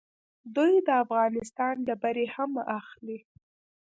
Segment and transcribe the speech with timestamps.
[0.55, 3.17] دوی د افغانستان ډبرې هم اخلي.